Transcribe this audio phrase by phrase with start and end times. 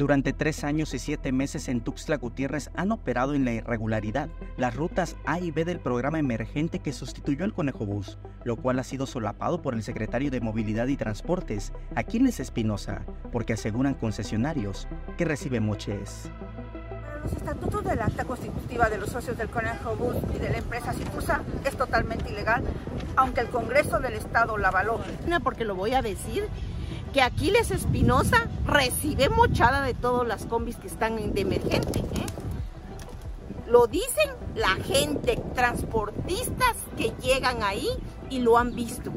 [0.00, 4.74] Durante tres años y siete meses en Tuxtla Gutiérrez han operado en la irregularidad las
[4.74, 8.82] rutas A y B del programa emergente que sustituyó al Conejo Bus, lo cual ha
[8.82, 15.26] sido solapado por el secretario de Movilidad y Transportes, Aquiles Espinosa, porque aseguran concesionarios que
[15.26, 16.30] recibe moches.
[17.22, 20.56] Los estatutos de la acta constitutiva de los socios del Conejo Bus y de la
[20.56, 22.64] empresa Cifusa es totalmente ilegal,
[23.16, 24.98] aunque el Congreso del Estado la avaló.
[25.44, 26.48] Porque lo voy a decir,
[27.12, 31.98] que Aquiles Espinosa recibe mochada de todas las combis que están de emergente.
[31.98, 32.26] ¿eh?
[33.66, 37.88] Lo dicen la gente, transportistas que llegan ahí
[38.28, 39.12] y lo han visto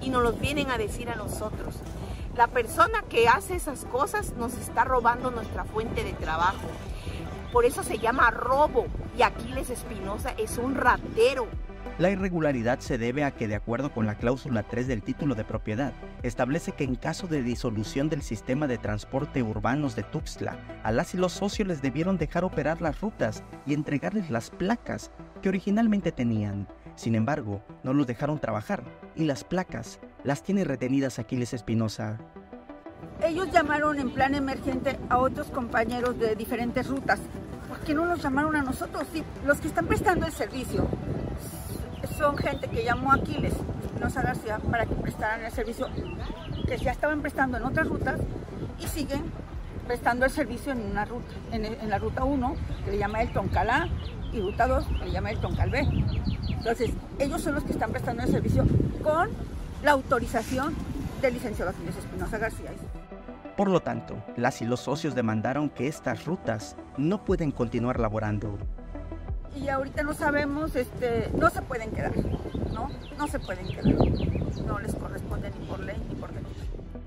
[0.00, 1.76] y nos los vienen a decir a nosotros.
[2.36, 6.68] La persona que hace esas cosas nos está robando nuestra fuente de trabajo.
[7.52, 11.46] Por eso se llama robo y Aquiles Espinosa es un ratero.
[11.98, 15.44] La irregularidad se debe a que, de acuerdo con la cláusula 3 del título de
[15.44, 20.92] propiedad, establece que en caso de disolución del sistema de transporte urbanos de Tuxtla, a
[20.92, 25.10] las y los socios les debieron dejar operar las rutas y entregarles las placas
[25.42, 26.68] que originalmente tenían.
[26.94, 28.82] Sin embargo, no los dejaron trabajar
[29.14, 32.18] y las placas las tiene retenidas Aquiles Espinosa.
[33.22, 37.20] Ellos llamaron en plan emergente a otros compañeros de diferentes rutas.
[37.68, 39.06] ¿Por qué no nos llamaron a nosotros?
[39.12, 40.88] Sí, los que están prestando el servicio
[42.18, 45.86] son gente que llamó a Aquiles Espinosa García para que prestaran el servicio
[46.66, 48.18] que ya estaban prestando en otras rutas
[48.80, 49.22] y siguen
[49.86, 53.88] prestando el servicio en una ruta, en, la ruta 1, que le llama el Toncalá,
[54.32, 55.88] y ruta 2, que le llama el Toncalbé.
[56.48, 58.66] Entonces, ellos son los que están prestando el servicio
[59.02, 59.30] con
[59.82, 60.74] la autorización
[61.22, 62.70] del licenciado Aquiles Espinosa García.
[63.56, 68.58] Por lo tanto, las y los socios demandaron que estas rutas no pueden continuar laborando
[69.56, 72.12] y ahorita no sabemos, este, no se pueden quedar,
[72.72, 72.90] ¿no?
[73.16, 73.84] No se pueden quedar.
[74.66, 76.48] No les corresponde ni por ley ni por derecho.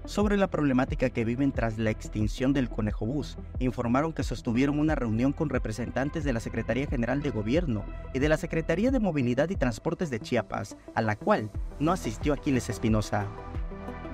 [0.05, 4.95] Sobre la problemática que viven tras la extinción del Conejo Bus, informaron que sostuvieron una
[4.95, 9.49] reunión con representantes de la Secretaría General de Gobierno y de la Secretaría de Movilidad
[9.49, 13.27] y Transportes de Chiapas, a la cual no asistió Aquiles Espinosa.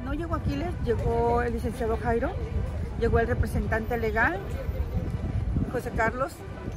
[0.03, 2.31] No llegó Aquiles, llegó el licenciado Jairo,
[2.99, 4.39] llegó el representante legal,
[5.77, 6.31] José Carlos,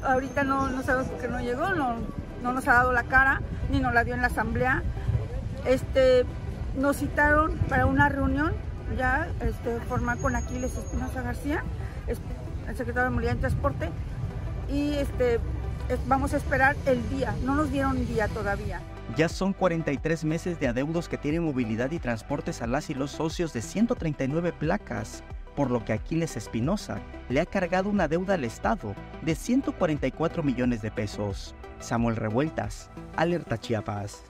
[0.05, 1.95] ahorita no, no sabemos por qué no llegó, no,
[2.43, 3.41] no nos ha dado la cara,
[3.71, 4.83] ni nos la dio en la asamblea.
[5.65, 6.27] Este,
[6.77, 8.53] nos citaron para una reunión
[8.99, 11.65] ya este, formal con Aquiles Espinosa García,
[12.09, 13.89] el secretario de Movilidad y Transporte,
[14.69, 15.41] y este,
[16.07, 18.83] vamos a esperar el día, no nos dieron día todavía.
[19.17, 23.13] Ya son 43 meses de adeudos que tienen movilidad y transportes a las y los
[23.13, 25.25] socios de 139 placas
[25.61, 30.81] por lo que Aquiles Espinosa le ha cargado una deuda al Estado de 144 millones
[30.81, 31.55] de pesos.
[31.81, 34.23] Samuel Revueltas, Alerta Chiapas.